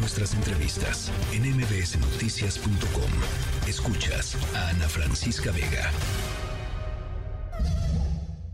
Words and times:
nuestras 0.00 0.34
entrevistas 0.34 1.12
en 1.32 1.42
mbsnoticias.com. 1.42 3.10
Escuchas 3.68 4.34
a 4.56 4.70
Ana 4.70 4.88
Francisca 4.88 5.52
Vega. 5.52 5.90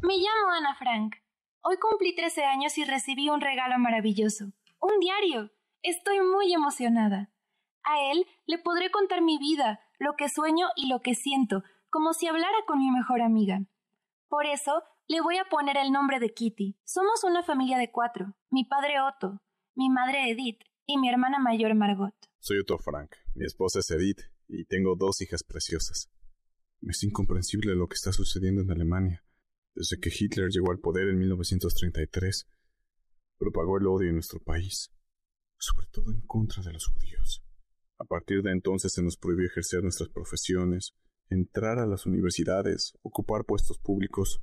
Me 0.03 0.14
llamo 0.17 0.51
Ana 0.53 0.74
Frank. 0.74 1.14
Hoy 1.62 1.77
cumplí 1.79 2.17
13 2.17 2.45
años 2.45 2.77
y 2.79 2.85
recibí 2.85 3.30
un 3.30 3.40
regalo 3.40 3.79
maravilloso. 3.79 4.46
Un 4.80 4.98
diario. 4.98 5.53
Estoy 5.82 6.19
muy 6.21 6.53
emocionada. 6.53 7.30
A 7.85 8.01
él 8.11 8.27
le 8.47 8.59
podré 8.59 8.91
contar 8.91 9.23
mi 9.23 9.39
vida, 9.39 9.81
lo 10.01 10.17
que 10.17 10.29
sueño 10.29 10.67
y 10.75 10.89
lo 10.89 11.01
que 11.01 11.15
siento, 11.15 11.63
como 11.91 12.13
si 12.13 12.27
hablara 12.27 12.59
con 12.67 12.81
mi 12.81 12.91
mejor 12.91 13.23
amiga. 13.23 13.61
Por 14.29 14.47
eso 14.47 14.83
le 15.07 15.21
voy 15.21 15.39
a 15.39 15.45
poner 15.45 15.77
el 15.77 15.93
nombre 15.93 16.19
de 16.19 16.35
Kitty. 16.35 16.77
Somos 16.85 17.23
una 17.23 17.45
familia 17.45 17.79
de 17.79 17.93
cuatro. 17.93 18.35
Mi 18.51 18.65
padre 18.65 19.01
Otto, 19.01 19.41
mi 19.77 19.89
madre 19.91 20.29
Edith 20.31 20.63
y 20.87 20.98
mi 20.98 21.09
hermana 21.09 21.39
mayor 21.41 21.75
Margot. 21.75 22.14
Soy 22.39 22.59
Otto 22.59 22.79
Frank. 22.79 23.11
Mi 23.35 23.45
esposa 23.45 23.81
es 23.81 23.90
Edith 23.90 24.21
y 24.49 24.64
tengo 24.67 24.95
dos 24.96 25.21
hijas 25.21 25.43
preciosas. 25.43 26.11
Es 26.82 27.03
incomprensible 27.03 27.75
lo 27.75 27.89
que 27.89 27.95
está 27.95 28.12
sucediendo 28.12 28.62
en 28.62 28.71
Alemania. 28.71 29.25
Desde 29.75 29.99
que 29.99 30.11
Hitler 30.17 30.49
llegó 30.49 30.71
al 30.71 30.79
poder 30.79 31.09
en 31.09 31.18
1933, 31.18 32.47
propagó 33.36 33.78
el 33.78 33.86
odio 33.89 34.09
en 34.09 34.14
nuestro 34.14 34.41
país, 34.41 34.92
sobre 35.59 35.89
todo 35.89 36.12
en 36.12 36.20
contra 36.22 36.62
de 36.62 36.72
los 36.72 36.87
judíos. 36.87 37.42
A 37.98 38.05
partir 38.05 38.42
de 38.42 38.53
entonces 38.53 38.92
se 38.92 39.03
nos 39.03 39.17
prohibió 39.17 39.47
ejercer 39.47 39.83
nuestras 39.83 40.09
profesiones, 40.11 40.95
entrar 41.28 41.78
a 41.78 41.87
las 41.87 42.06
universidades, 42.06 42.97
ocupar 43.03 43.45
puestos 43.45 43.78
públicos 43.78 44.41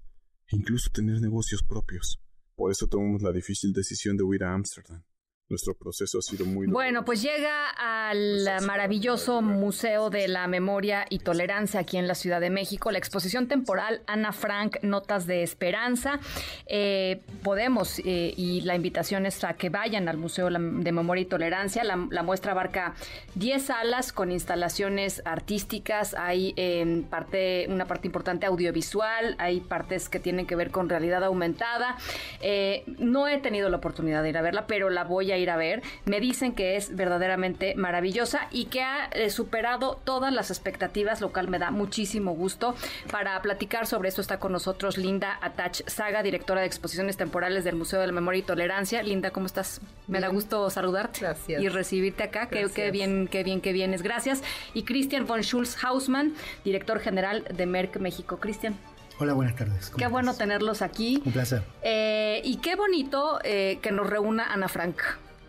e 0.47 0.57
incluso 0.57 0.91
tener 0.91 1.21
negocios 1.21 1.63
propios. 1.63 2.21
Por 2.55 2.71
eso 2.71 2.87
tomamos 2.87 3.21
la 3.21 3.31
difícil 3.31 3.71
decisión 3.71 4.17
de 4.17 4.23
huir 4.23 4.43
a 4.43 4.53
Ámsterdam. 4.53 5.03
Nuestro 5.49 5.75
proceso 5.75 6.19
ha 6.19 6.21
sido 6.21 6.45
muy... 6.45 6.67
Bueno, 6.67 7.03
pues 7.03 7.21
llega 7.21 7.69
al 7.69 8.47
maravilloso 8.65 9.41
Museo 9.41 10.09
de 10.09 10.27
la 10.29 10.47
Memoria 10.47 11.05
y 11.09 11.19
Tolerancia 11.19 11.81
aquí 11.81 11.97
en 11.97 12.07
la 12.07 12.15
Ciudad 12.15 12.39
de 12.39 12.49
México, 12.49 12.91
la 12.91 12.97
exposición 12.97 13.47
temporal 13.47 14.01
Ana 14.07 14.31
Frank, 14.31 14.77
Notas 14.83 15.27
de 15.27 15.43
Esperanza. 15.43 16.19
Eh, 16.65 17.21
podemos, 17.43 17.99
eh, 17.99 18.33
y 18.35 18.61
la 18.61 18.75
invitación 18.75 19.25
es 19.25 19.43
a 19.43 19.53
que 19.53 19.69
vayan 19.69 20.07
al 20.07 20.17
Museo 20.17 20.49
de 20.49 20.91
Memoria 20.91 21.21
y 21.21 21.25
Tolerancia. 21.25 21.83
La, 21.83 22.23
muestra 22.23 22.53
abarca 22.53 22.95
10 23.35 23.61
salas 23.61 24.13
con 24.13 24.31
instalaciones 24.31 25.21
artísticas, 25.25 26.13
hay 26.13 26.53
em, 26.55 27.03
parte, 27.03 27.67
una 27.69 27.85
parte 27.85 28.07
importante 28.07 28.45
audiovisual, 28.45 29.35
hay 29.39 29.59
partes 29.59 30.07
que 30.07 30.19
tienen 30.19 30.47
que 30.47 30.55
ver 30.55 30.71
con 30.71 30.87
realidad 30.87 31.23
aumentada. 31.23 31.97
Eh, 32.41 32.83
no 32.97 33.27
he 33.27 33.39
tenido 33.39 33.69
la 33.69 33.77
oportunidad 33.77 34.23
de 34.23 34.29
ir 34.29 34.37
a 34.37 34.41
verla, 34.41 34.67
pero 34.67 34.89
la 34.89 35.03
voy 35.03 35.31
a 35.31 35.32
ir 35.37 35.49
a 35.49 35.57
ver. 35.57 35.81
Me 36.05 36.19
dicen 36.19 36.53
que 36.53 36.75
es 36.75 36.95
verdaderamente 36.95 37.75
maravillosa 37.75 38.47
y 38.51 38.65
que 38.65 38.81
ha 38.81 39.05
eh, 39.13 39.29
superado 39.29 39.99
todas 40.03 40.33
las 40.33 40.51
expectativas, 40.51 41.21
lo 41.21 41.31
cual 41.31 41.47
me 41.47 41.59
da 41.59 41.71
muchísimo 41.71 42.33
gusto. 42.33 42.75
Para 43.11 43.41
platicar 43.41 43.87
sobre 43.87 44.09
esto 44.09 44.21
está 44.21 44.39
con 44.39 44.51
nosotros 44.51 44.97
Linda 44.97 45.37
Atach 45.41 45.81
Saga, 45.87 46.23
directora 46.23 46.61
de 46.61 46.67
exposiciones 46.67 47.17
temporales 47.17 47.63
del 47.63 47.75
Museo 47.75 47.99
de 47.99 48.07
la 48.07 48.13
Memoria 48.13 48.39
y 48.39 48.43
Tolerancia. 48.43 49.03
Linda, 49.03 49.31
¿cómo 49.31 49.45
estás? 49.45 49.81
Me 50.07 50.19
da 50.19 50.27
gusto 50.27 50.69
saludarte 50.69 51.21
Gracias. 51.21 51.61
y 51.61 51.69
recibirte 51.69 52.23
acá. 52.23 52.47
Qué, 52.47 52.67
qué, 52.73 52.91
bien, 52.91 53.27
qué 53.29 53.43
bien, 53.43 53.61
qué 53.61 53.73
vienes. 53.73 54.01
Gracias. 54.01 54.43
Y 54.73 54.83
Christian 54.83 55.25
von 55.25 55.41
Schulz 55.41 55.77
Hausmann, 55.83 56.33
director 56.63 56.99
general 56.99 57.43
de 57.53 57.65
Merck 57.65 57.97
México. 57.97 58.37
Cristian. 58.37 58.77
Hola, 59.19 59.33
buenas 59.33 59.55
tardes. 59.55 59.91
Qué 59.95 60.07
bueno 60.07 60.33
tenerlos 60.33 60.81
aquí. 60.81 61.21
Un 61.23 61.31
placer. 61.33 61.63
Eh, 61.83 62.41
y 62.43 62.57
qué 62.57 62.75
bonito 62.75 63.39
eh, 63.43 63.79
que 63.81 63.91
nos 63.91 64.09
reúna 64.09 64.51
Ana 64.51 64.67
Frank. 64.67 64.97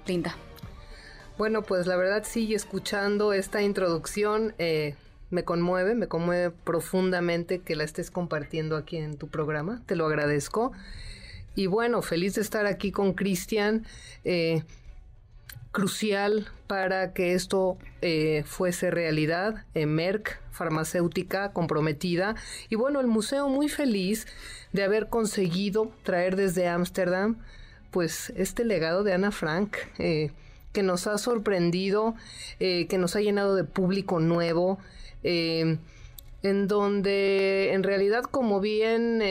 Linda. 0.06 0.36
Bueno, 1.36 1.62
pues 1.62 1.86
la 1.86 1.96
verdad 1.96 2.22
sí, 2.24 2.54
escuchando 2.54 3.32
esta 3.32 3.60
introducción 3.62 4.54
eh, 4.58 4.94
me 5.30 5.44
conmueve, 5.44 5.94
me 5.96 6.06
conmueve 6.06 6.50
profundamente 6.50 7.58
que 7.58 7.74
la 7.74 7.82
estés 7.82 8.10
compartiendo 8.10 8.76
aquí 8.76 8.98
en 8.98 9.16
tu 9.16 9.28
programa, 9.28 9.82
te 9.86 9.96
lo 9.96 10.06
agradezco. 10.06 10.72
Y 11.56 11.66
bueno, 11.66 12.02
feliz 12.02 12.34
de 12.34 12.42
estar 12.42 12.66
aquí 12.66 12.92
con 12.92 13.14
Cristian, 13.14 13.84
eh, 14.24 14.62
crucial 15.72 16.46
para 16.68 17.12
que 17.12 17.34
esto 17.34 17.78
eh, 18.00 18.44
fuese 18.46 18.92
realidad, 18.92 19.64
Merck, 19.74 20.40
farmacéutica 20.52 21.52
comprometida. 21.52 22.36
Y 22.68 22.76
bueno, 22.76 23.00
el 23.00 23.08
museo 23.08 23.48
muy 23.48 23.68
feliz 23.68 24.26
de 24.72 24.84
haber 24.84 25.08
conseguido 25.08 25.90
traer 26.04 26.36
desde 26.36 26.68
Ámsterdam 26.68 27.38
pues 27.94 28.32
este 28.34 28.64
legado 28.64 29.04
de 29.04 29.12
Ana 29.12 29.30
Frank 29.30 29.76
eh, 30.00 30.32
que 30.72 30.82
nos 30.82 31.06
ha 31.06 31.16
sorprendido, 31.16 32.16
eh, 32.58 32.88
que 32.88 32.98
nos 32.98 33.14
ha 33.14 33.20
llenado 33.20 33.54
de 33.54 33.62
público 33.62 34.18
nuevo, 34.18 34.80
eh, 35.22 35.78
en 36.44 36.68
donde 36.68 37.72
en 37.72 37.82
realidad 37.82 38.22
como 38.22 38.60
bien 38.60 39.22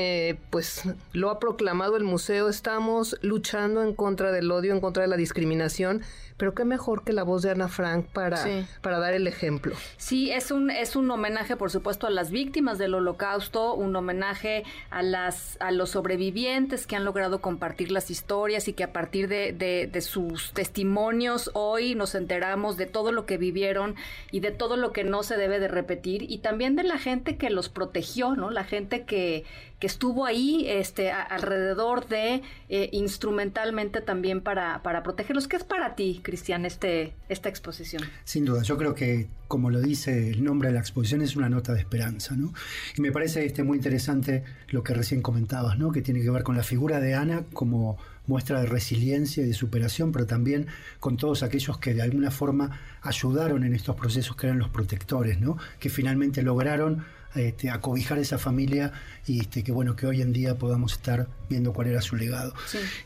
pues 0.49 0.83
lo 1.13 1.29
ha 1.29 1.39
proclamado 1.39 1.95
el 1.95 2.03
museo, 2.03 2.49
estamos 2.49 3.17
luchando 3.21 3.83
en 3.83 3.93
contra 3.93 4.31
del 4.31 4.51
odio, 4.51 4.73
en 4.73 4.81
contra 4.81 5.03
de 5.03 5.07
la 5.07 5.15
discriminación, 5.15 6.01
pero 6.37 6.53
qué 6.53 6.65
mejor 6.65 7.03
que 7.03 7.13
la 7.13 7.23
voz 7.23 7.41
de 7.43 7.51
Ana 7.51 7.67
Frank 7.67 8.05
para, 8.07 8.37
para 8.81 8.99
dar 8.99 9.13
el 9.13 9.27
ejemplo. 9.27 9.75
Sí, 9.97 10.31
es 10.31 10.51
un, 10.51 10.71
es 10.71 10.95
un 10.95 11.09
homenaje, 11.11 11.55
por 11.55 11.71
supuesto, 11.71 12.07
a 12.07 12.09
las 12.09 12.31
víctimas 12.31 12.77
del 12.77 12.95
holocausto, 12.95 13.73
un 13.75 13.95
homenaje 13.95 14.63
a, 14.89 15.03
las, 15.03 15.57
a 15.59 15.71
los 15.71 15.91
sobrevivientes 15.91 16.87
que 16.87 16.95
han 16.95 17.05
logrado 17.05 17.41
compartir 17.41 17.91
las 17.91 18.09
historias 18.09 18.67
y 18.67 18.73
que 18.73 18.83
a 18.83 18.91
partir 18.91 19.27
de, 19.27 19.53
de, 19.53 20.01
sus 20.01 20.51
testimonios 20.53 21.51
hoy 21.53 21.95
nos 21.95 22.15
enteramos 22.15 22.77
de 22.77 22.87
todo 22.87 23.11
lo 23.11 23.25
que 23.25 23.37
vivieron 23.37 23.95
y 24.31 24.39
de 24.41 24.51
todo 24.51 24.75
lo 24.75 24.91
que 24.91 25.03
no 25.03 25.23
se 25.23 25.37
debe 25.37 25.59
de 25.59 25.67
repetir 25.67 26.23
y 26.29 26.39
también 26.39 26.75
de 26.75 26.83
la 26.83 26.97
gente 27.03 27.37
que 27.37 27.49
los 27.49 27.69
protegió, 27.69 28.35
¿no? 28.35 28.49
La 28.49 28.63
gente 28.63 29.03
que, 29.03 29.43
que 29.79 29.87
estuvo 29.87 30.25
ahí 30.25 30.65
este, 30.67 31.11
alrededor 31.11 32.07
de 32.07 32.41
eh, 32.69 32.89
instrumentalmente 32.93 33.99
también 33.99 34.39
para, 34.41 34.81
para 34.81 35.03
protegerlos. 35.03 35.49
¿Qué 35.49 35.57
es 35.57 35.65
para 35.65 35.95
ti, 35.95 36.21
Cristian, 36.23 36.65
este, 36.65 37.13
esta 37.27 37.49
exposición? 37.49 38.01
Sin 38.23 38.45
duda, 38.45 38.63
yo 38.63 38.77
creo 38.77 38.95
que, 38.95 39.27
como 39.49 39.69
lo 39.69 39.81
dice 39.81 40.29
el 40.29 40.43
nombre 40.43 40.69
de 40.69 40.75
la 40.75 40.79
exposición, 40.79 41.21
es 41.21 41.35
una 41.35 41.49
nota 41.49 41.73
de 41.73 41.79
esperanza. 41.79 42.35
¿no? 42.35 42.53
Y 42.97 43.01
me 43.01 43.11
parece 43.11 43.45
este, 43.45 43.63
muy 43.63 43.77
interesante 43.77 44.45
lo 44.69 44.83
que 44.83 44.93
recién 44.93 45.21
comentabas, 45.21 45.77
¿no? 45.77 45.91
que 45.91 46.01
tiene 46.01 46.21
que 46.21 46.29
ver 46.29 46.43
con 46.43 46.55
la 46.55 46.63
figura 46.63 47.01
de 47.01 47.15
Ana 47.15 47.43
como 47.51 47.97
muestra 48.27 48.61
de 48.61 48.67
resiliencia 48.67 49.43
y 49.43 49.47
de 49.47 49.53
superación, 49.53 50.11
pero 50.11 50.25
también 50.25 50.67
con 50.99 51.17
todos 51.17 51.43
aquellos 51.43 51.77
que 51.77 51.93
de 51.93 52.01
alguna 52.01 52.31
forma 52.31 52.79
ayudaron 53.01 53.63
en 53.63 53.73
estos 53.73 53.95
procesos 53.95 54.35
que 54.35 54.47
eran 54.47 54.59
los 54.59 54.69
protectores, 54.69 55.39
¿no? 55.39 55.57
que 55.79 55.89
finalmente 55.89 56.41
lograron 56.41 57.03
este, 57.35 57.71
acobijar 57.71 58.19
esa 58.19 58.37
familia 58.37 58.91
y 59.25 59.39
este, 59.39 59.63
que 59.63 59.71
bueno 59.71 59.95
que 59.95 60.05
hoy 60.05 60.21
en 60.21 60.33
día 60.33 60.55
podamos 60.59 60.93
estar 60.93 61.27
viendo 61.49 61.73
cuál 61.73 61.87
era 61.87 61.99
su 62.01 62.15
legado. 62.15 62.53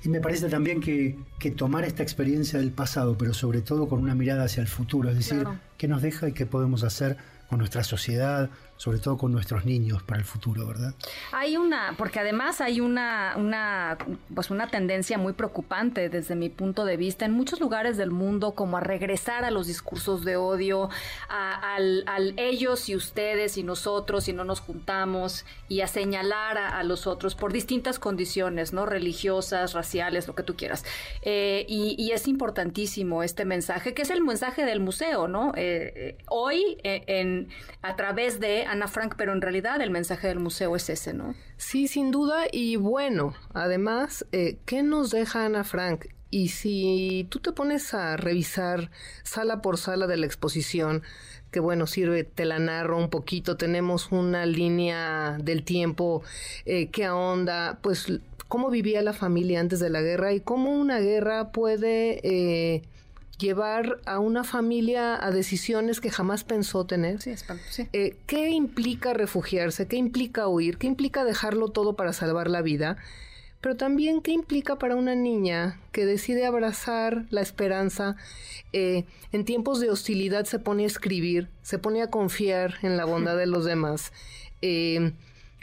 Y 0.03 0.09
me 0.09 0.19
parece 0.19 0.50
también 0.50 0.81
que, 0.81 1.17
que, 1.39 1.50
tomar 1.50 1.85
esta 1.85 2.03
experiencia 2.03 2.59
del 2.59 2.72
pasado, 2.72 3.17
pero 3.17 3.33
sobre 3.33 3.61
todo 3.61 3.88
con 3.88 4.00
una 4.00 4.16
mirada 4.16 4.44
hacia 4.44 4.59
el 4.59 4.67
futuro, 4.67 5.09
es 5.09 5.16
decir, 5.16 5.45
qué 5.77 5.88
nos 5.88 6.01
deja 6.01 6.27
y 6.27 6.33
qué 6.33 6.45
podemos 6.45 6.83
hacer 6.83 7.16
con 7.50 7.59
nuestra 7.59 7.85
sociedad, 7.85 8.50
sobre 8.77 8.99
todo 8.99 9.17
con 9.17 9.31
nuestros 9.31 9.65
niños 9.65 10.03
para 10.03 10.19
el 10.19 10.25
futuro, 10.25 10.67
¿verdad? 10.67 10.93
Hay 11.31 11.57
una, 11.57 11.95
porque 11.97 12.19
además 12.19 12.61
hay 12.61 12.79
una, 12.79 13.33
una, 13.35 13.97
pues 14.33 14.51
una 14.51 14.67
tendencia 14.67 15.17
muy 15.17 15.33
preocupante 15.33 16.09
desde 16.09 16.35
mi 16.35 16.49
punto 16.49 16.85
de 16.85 16.95
vista 16.95 17.25
en 17.25 17.31
muchos 17.31 17.59
lugares 17.59 17.97
del 17.97 18.11
mundo 18.11 18.53
como 18.53 18.77
a 18.77 18.79
regresar 18.79 19.43
a 19.43 19.51
los 19.51 19.65
discursos 19.65 20.23
de 20.23 20.38
odio, 20.38 20.89
a, 21.27 21.75
al, 21.75 22.05
ellos 22.38 22.88
y 22.89 22.95
ustedes 22.95 23.57
y 23.57 23.63
nosotros 23.63 24.27
y 24.27 24.33
no 24.33 24.43
nos 24.43 24.59
juntamos 24.59 25.44
y 25.67 25.81
a 25.81 25.88
señalar 25.88 26.57
a, 26.57 26.83
los 26.83 27.07
otros 27.07 27.35
por 27.35 27.51
distintas 27.51 27.99
condiciones, 27.99 28.73
¿no? 28.73 28.85
Religiosas, 28.85 29.73
raciales, 29.73 30.27
lo 30.27 30.35
que 30.35 30.44
tú 30.44 30.55
quieras. 30.55 30.85
Eh, 31.23 31.65
y, 31.67 32.11
es 32.11 32.27
importantísimo 32.27 33.21
este 33.21 33.44
mensaje, 33.44 33.94
que 33.94 34.01
es 34.03 34.09
el 34.09 34.21
mensaje 34.23 34.63
del 34.63 34.80
museo, 34.80 35.27
¿no? 35.27 35.51
Eh, 35.56 35.94
eh, 35.95 36.18
hoy, 36.30 36.77
en, 36.83 37.50
a 37.81 37.95
través 37.95 38.39
de 38.39 38.67
Ana 38.68 38.88
Frank, 38.88 39.16
pero 39.18 39.34
en 39.34 39.42
realidad 39.42 39.81
el 39.81 39.92
mensaje 39.92 40.28
del 40.28 40.40
museo 40.40 40.75
es 40.75 40.90
ese, 40.90 41.14
¿no? 41.14 41.36
Sí, 41.58 41.88
sin 41.88 42.12
duda. 42.12 42.46
Y 42.52 42.75
bueno, 42.75 43.34
además, 43.54 44.25
eh, 44.31 44.58
¿qué 44.66 44.84
nos 44.84 45.12
deja 45.12 45.46
Ana 45.46 45.64
Frank? 45.64 46.08
Y 46.30 46.50
si 46.50 47.25
tú 47.30 47.40
te 47.40 47.54
pones 47.54 47.94
a 47.94 48.18
revisar 48.18 48.92
sala 49.24 49.62
por 49.62 49.78
sala 49.78 50.08
de 50.08 50.18
la 50.18 50.25
exposición, 50.25 51.04
que 51.52 51.60
bueno, 51.60 51.88
sirve, 51.88 52.25
te 52.25 52.46
la 52.46 52.60
narro 52.60 52.98
un 52.98 53.10
poquito, 53.10 53.56
tenemos 53.56 54.12
una 54.12 54.46
línea 54.46 55.38
del 55.42 55.64
tiempo 55.64 56.24
eh, 56.66 56.90
que 56.90 57.06
ahonda, 57.06 57.80
pues, 57.81 58.08
cómo 58.50 58.69
vivía 58.69 59.02
la 59.02 59.14
familia 59.14 59.62
antes 59.62 59.80
de 59.80 59.90
la 59.90 60.02
guerra 60.02 60.34
y 60.34 60.42
cómo 60.42 60.72
una 60.72 61.00
guerra 61.00 61.52
puede... 61.52 62.19
Eh, 62.24 62.81
llevar 63.38 64.00
a 64.06 64.19
una 64.19 64.44
familia 64.44 65.24
a 65.24 65.31
decisiones 65.31 66.01
que 66.01 66.10
jamás 66.10 66.44
pensó 66.44 66.86
tener. 66.86 67.22
Sí, 67.22 67.36
sí. 67.69 67.88
Eh, 67.94 68.18
¿Qué 68.25 68.50
implica 68.50 69.13
refugiarse? 69.13 69.88
¿Qué 69.88 69.98
implica 69.98 70.48
huir? 70.48 70.78
¿Qué 70.78 70.88
implica 70.88 71.24
dejarlo 71.24 71.69
todo 71.69 71.95
para 71.95 72.13
salvar 72.13 72.50
la 72.50 72.62
vida? 72.62 72.98
pero 73.62 73.75
también 73.75 74.22
qué 74.22 74.31
implica 74.31 74.78
para 74.78 74.95
una 74.95 75.16
niña 75.16 75.80
que 75.92 76.06
decide 76.06 76.45
abrazar 76.45 77.25
la 77.31 77.42
esperanza, 77.42 78.16
eh, 78.72 79.06
en 79.31 79.45
tiempos 79.45 79.80
de 79.80 79.90
hostilidad 79.90 80.45
se 80.45 80.60
pone 80.60 80.83
a 80.83 80.88
escribir, 80.88 81.50
se 81.63 81.80
pone 81.80 82.01
a 82.01 82.10
confiar 82.10 82.75
en 82.83 82.98
la 82.98 83.06
bondad 83.06 83.36
de 83.36 83.48
los 83.48 83.66
demás. 83.66 84.13
Eh, 84.62 85.12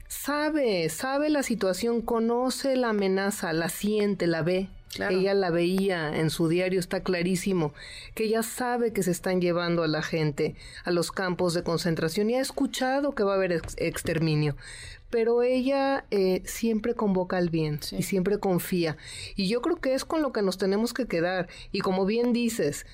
sabe, 0.09 0.89
sabe 0.89 1.31
la 1.31 1.43
situación, 1.43 2.03
conoce 2.03 2.77
la 2.77 2.91
amenaza, 2.91 3.53
la 3.53 3.69
siente, 3.69 4.27
la 4.27 4.43
ve. 4.43 4.69
Ella 4.99 5.35
la 5.35 5.51
veía 5.51 6.17
en 6.17 6.31
su 6.31 6.49
diario, 6.49 6.81
está 6.81 7.03
clarísimo, 7.03 7.73
que 8.15 8.25
ella 8.25 8.43
sabe 8.43 8.93
que 8.93 9.03
se 9.03 9.11
están 9.11 9.41
llevando 9.41 9.83
a 9.83 9.89
la 9.89 10.03
gente 10.03 10.55
a 10.85 10.91
los 10.91 11.13
campos 11.13 11.55
de 11.55 11.63
concentración 11.63 12.31
y 12.31 12.35
ha 12.35 12.41
escuchado 12.41 13.15
que 13.15 13.25
va 13.25 13.33
a 13.33 13.37
haber 13.37 13.63
exterminio 13.77 14.57
pero 15.11 15.45
ella 15.45 16.07
eh, 16.11 16.43
siempre 16.45 16.95
convoca 16.95 17.37
al 17.37 17.49
bien 17.49 17.79
y 17.93 18.03
siempre 18.03 18.41
confía. 18.41 18.97
Y 19.37 19.47
yo 19.47 19.63
creo 19.63 19.77
que 19.77 19.95
es 19.95 20.05
con 20.05 20.23
lo 20.23 20.33
que 20.33 20.43
nos 20.43 20.59
tenemos 20.59 20.93
que 20.93 21.07
quedar. 21.07 21.49
Y 21.71 21.83
como 21.83 22.05
bien 22.05 22.33
dices, 22.33 22.85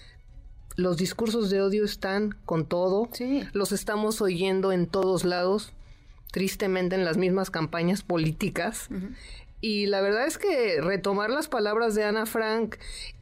los 0.77 0.99
discursos 0.99 1.49
de 1.49 1.63
odio 1.63 1.83
están 1.83 2.37
con 2.45 2.67
todo, 2.67 3.09
los 3.53 3.73
estamos 3.73 4.21
oyendo 4.21 4.71
en 4.73 4.87
todos 4.87 5.25
lados, 5.25 5.73
tristemente 6.31 6.95
en 6.95 7.05
las 7.05 7.17
mismas 7.17 7.51
campañas 7.51 8.03
políticas. 8.03 8.89
Y 9.61 9.87
la 9.87 10.01
verdad 10.01 10.27
es 10.27 10.39
que 10.39 10.81
retomar 10.81 11.31
las 11.31 11.49
palabras 11.49 11.95
de 11.95 12.05
Ana 12.05 12.27
Frank 12.27 12.77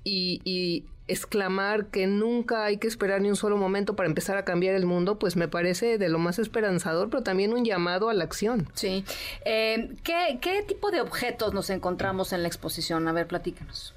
y 0.04 0.84
exclamar 1.08 1.86
que 1.86 2.06
nunca 2.06 2.64
hay 2.64 2.76
que 2.76 2.86
esperar 2.86 3.20
ni 3.22 3.30
un 3.30 3.36
solo 3.36 3.56
momento 3.56 3.96
para 3.96 4.08
empezar 4.08 4.36
a 4.36 4.44
cambiar 4.44 4.74
el 4.74 4.86
mundo, 4.86 5.18
pues 5.18 5.36
me 5.36 5.48
parece 5.48 5.98
de 5.98 6.08
lo 6.08 6.18
más 6.18 6.38
esperanzador, 6.38 7.10
pero 7.10 7.22
también 7.22 7.52
un 7.52 7.64
llamado 7.64 8.10
a 8.10 8.14
la 8.14 8.24
acción. 8.24 8.68
Sí. 8.74 9.04
Eh, 9.44 9.96
¿qué, 10.04 10.64
tipo 10.68 10.90
de 10.90 11.00
objetos 11.00 11.54
nos 11.54 11.70
encontramos 11.70 12.32
en 12.32 12.42
la 12.42 12.48
exposición? 12.48 13.08
A 13.08 13.12
ver, 13.12 13.26
platícanos. 13.26 13.94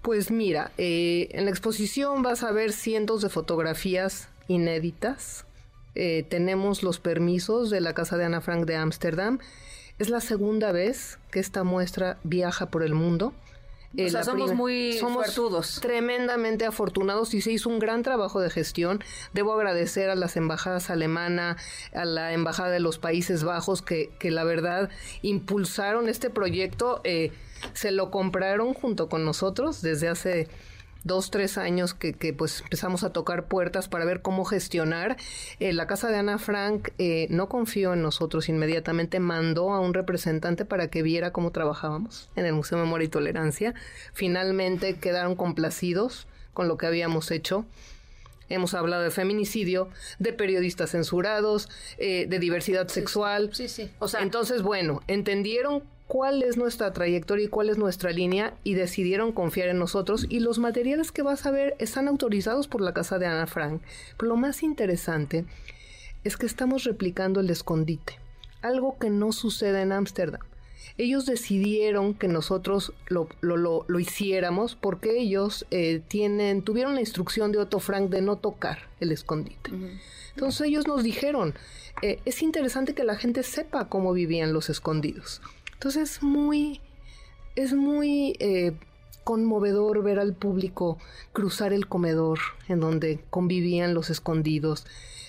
Pues 0.00 0.30
mira, 0.30 0.70
eh, 0.78 1.28
en 1.32 1.44
la 1.44 1.50
exposición 1.50 2.22
vas 2.22 2.44
a 2.44 2.52
ver 2.52 2.72
cientos 2.72 3.20
de 3.20 3.28
fotografías 3.28 4.28
inéditas. 4.46 5.44
Eh, 5.96 6.24
tenemos 6.28 6.84
los 6.84 7.00
permisos 7.00 7.68
de 7.68 7.80
la 7.80 7.94
Casa 7.94 8.16
de 8.16 8.24
Ana 8.24 8.40
Frank 8.40 8.64
de 8.64 8.76
Ámsterdam. 8.76 9.40
Es 9.98 10.10
la 10.10 10.20
segunda 10.20 10.72
vez 10.72 11.18
que 11.30 11.40
esta 11.40 11.64
muestra 11.64 12.18
viaja 12.24 12.66
por 12.66 12.82
el 12.82 12.94
mundo 12.94 13.32
o 13.94 14.08
sea, 14.10 14.22
somos 14.22 14.52
muy 14.54 14.98
somos 14.98 15.80
tremendamente 15.80 16.66
afortunados 16.66 17.32
y 17.32 17.40
se 17.40 17.52
hizo 17.52 17.70
un 17.70 17.78
gran 17.78 18.02
trabajo 18.02 18.38
de 18.40 18.50
gestión. 18.50 19.02
Debo 19.32 19.54
agradecer 19.54 20.10
a 20.10 20.14
las 20.14 20.36
embajadas 20.36 20.90
alemana, 20.90 21.56
a 21.94 22.04
la 22.04 22.32
embajada 22.34 22.68
de 22.68 22.80
los 22.80 22.98
Países 22.98 23.44
Bajos 23.44 23.80
que, 23.80 24.10
que 24.18 24.30
la 24.30 24.44
verdad 24.44 24.90
impulsaron 25.22 26.08
este 26.08 26.28
proyecto. 26.28 27.00
Eh, 27.04 27.32
se 27.72 27.90
lo 27.90 28.10
compraron 28.10 28.74
junto 28.74 29.08
con 29.08 29.24
nosotros 29.24 29.80
desde 29.80 30.08
hace 30.08 30.48
dos, 31.08 31.32
tres 31.32 31.58
años 31.58 31.94
que, 31.94 32.12
que, 32.12 32.32
pues 32.32 32.60
empezamos 32.60 33.02
a 33.02 33.12
tocar 33.12 33.46
puertas 33.46 33.88
para 33.88 34.04
ver 34.04 34.22
cómo 34.22 34.44
gestionar. 34.44 35.16
Eh, 35.58 35.72
la 35.72 35.88
casa 35.88 36.08
de 36.08 36.18
Ana 36.18 36.38
Frank 36.38 36.90
eh, 36.98 37.26
no 37.30 37.48
confió 37.48 37.94
en 37.94 38.02
nosotros 38.02 38.48
inmediatamente, 38.48 39.18
mandó 39.18 39.72
a 39.72 39.80
un 39.80 39.92
representante 39.92 40.64
para 40.64 40.88
que 40.88 41.02
viera 41.02 41.32
cómo 41.32 41.50
trabajábamos 41.50 42.30
en 42.36 42.46
el 42.46 42.52
Museo 42.52 42.78
de 42.78 42.84
Memoria 42.84 43.06
y 43.06 43.08
Tolerancia. 43.08 43.74
Finalmente 44.12 44.94
quedaron 44.94 45.34
complacidos 45.34 46.28
con 46.54 46.68
lo 46.68 46.76
que 46.76 46.86
habíamos 46.86 47.32
hecho. 47.32 47.64
Hemos 48.50 48.72
hablado 48.74 49.02
de 49.02 49.10
feminicidio, 49.10 49.88
de 50.18 50.32
periodistas 50.32 50.90
censurados, 50.90 51.68
eh, 51.98 52.26
de 52.28 52.38
diversidad 52.38 52.88
sexual. 52.88 53.50
Sí, 53.52 53.68
sí. 53.68 53.90
O 53.98 54.08
sea, 54.08 54.22
entonces, 54.22 54.62
bueno, 54.62 55.02
entendieron 55.06 55.82
cuál 56.08 56.42
es 56.42 56.56
nuestra 56.56 56.92
trayectoria 56.92 57.44
y 57.44 57.48
cuál 57.48 57.68
es 57.68 57.76
nuestra 57.76 58.10
línea 58.10 58.54
y 58.64 58.74
decidieron 58.74 59.30
confiar 59.30 59.68
en 59.68 59.78
nosotros 59.78 60.26
y 60.28 60.40
los 60.40 60.58
materiales 60.58 61.12
que 61.12 61.22
vas 61.22 61.46
a 61.46 61.50
ver 61.50 61.76
están 61.78 62.08
autorizados 62.08 62.66
por 62.66 62.80
la 62.80 62.94
casa 62.94 63.18
de 63.18 63.26
Ana 63.26 63.46
Frank. 63.46 63.82
Pero 64.16 64.30
lo 64.30 64.36
más 64.36 64.62
interesante 64.62 65.44
es 66.24 66.36
que 66.36 66.46
estamos 66.46 66.84
replicando 66.84 67.40
el 67.40 67.50
escondite, 67.50 68.18
algo 68.62 68.98
que 68.98 69.10
no 69.10 69.32
sucede 69.32 69.82
en 69.82 69.92
Ámsterdam. 69.92 70.40
Ellos 70.96 71.26
decidieron 71.26 72.14
que 72.14 72.26
nosotros 72.26 72.92
lo, 73.06 73.28
lo, 73.40 74.00
hiciéramos 74.00 74.74
porque 74.74 75.20
ellos 75.20 75.66
eh, 75.70 76.02
tienen, 76.08 76.62
tuvieron 76.62 76.94
la 76.94 77.00
instrucción 77.00 77.52
de 77.52 77.58
Otto 77.58 77.78
Frank 77.78 78.10
de 78.10 78.22
no 78.22 78.36
tocar 78.36 78.88
el 78.98 79.12
escondite. 79.12 79.70
Entonces 80.30 80.66
ellos 80.66 80.88
nos 80.88 81.04
dijeron, 81.04 81.54
eh, 82.02 82.18
es 82.24 82.42
interesante 82.42 82.94
que 82.94 83.04
la 83.04 83.16
gente 83.16 83.42
sepa 83.42 83.88
cómo 83.88 84.12
vivían 84.12 84.52
los 84.52 84.70
escondidos. 84.70 85.40
Entonces 85.78 86.10
es 86.16 86.22
muy, 86.24 86.80
es 87.54 87.72
muy 87.72 88.34
eh, 88.40 88.72
conmovedor 89.22 90.02
ver 90.02 90.18
al 90.18 90.34
público 90.34 90.98
cruzar 91.32 91.72
el 91.72 91.86
comedor 91.86 92.40
en 92.66 92.80
donde 92.80 93.20
convivían 93.30 93.94
los 93.94 94.10
escondidos, 94.10 94.86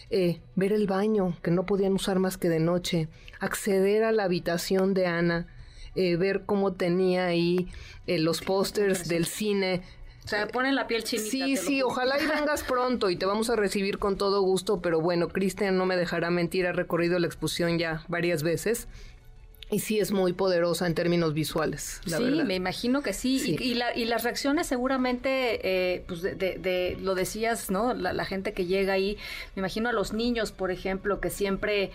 eh, 0.09 0.39
ver 0.55 0.73
el 0.73 0.87
baño 0.87 1.37
que 1.43 1.51
no 1.51 1.67
podían 1.67 1.93
usar 1.93 2.17
más 2.17 2.37
que 2.37 2.49
de 2.49 2.59
noche, 2.59 3.09
acceder 3.39 4.03
a 4.03 4.11
la 4.11 4.23
habitación 4.23 4.95
de 4.95 5.05
Ana, 5.05 5.45
eh, 5.93 6.15
ver 6.15 6.45
cómo 6.47 6.73
tenía 6.73 7.27
ahí 7.27 7.67
los 8.07 8.41
pósters 8.41 9.07
del 9.07 9.27
cine. 9.27 9.83
O 10.25 10.27
sea, 10.27 10.47
ponen 10.47 10.73
la 10.73 10.87
piel 10.87 11.03
chinita. 11.03 11.29
Sí, 11.29 11.57
sí, 11.57 11.83
ojalá 11.83 12.19
y 12.19 12.25
vengas 12.25 12.63
pronto 12.63 13.11
y 13.11 13.17
te 13.17 13.27
vamos 13.27 13.51
a 13.51 13.55
recibir 13.55 13.99
con 13.99 14.17
todo 14.17 14.41
gusto, 14.41 14.81
pero 14.81 14.99
bueno, 14.99 15.27
Cristian 15.27 15.77
no 15.77 15.85
me 15.85 15.95
dejará 15.95 16.31
mentir, 16.31 16.65
ha 16.65 16.71
recorrido 16.71 17.19
la 17.19 17.27
exposición 17.27 17.77
ya 17.77 18.03
varias 18.07 18.41
veces 18.41 18.87
y 19.71 19.79
sí 19.79 19.99
es 19.99 20.11
muy 20.11 20.33
poderosa 20.33 20.87
en 20.87 20.95
términos 20.95 21.33
visuales. 21.33 22.01
sí, 22.05 22.23
me 22.45 22.55
imagino 22.55 23.01
que 23.01 23.13
sí. 23.13 23.55
Y, 23.59 23.79
y, 24.01 24.05
las 24.05 24.23
reacciones 24.23 24.67
seguramente, 24.67 25.59
eh, 25.63 26.03
pues 26.07 26.21
de, 26.21 26.97
lo 27.01 27.13
decías, 27.13 27.69
¿no? 27.69 27.93
La, 27.93 28.13
la, 28.13 28.25
gente 28.25 28.53
que 28.53 28.65
llega 28.65 28.93
ahí, 28.93 29.17
me 29.55 29.61
imagino 29.61 29.89
a 29.89 29.93
los 29.93 30.11
niños, 30.13 30.51
por 30.51 30.71
ejemplo, 30.71 31.19
que 31.19 31.29
siempre 31.29 31.91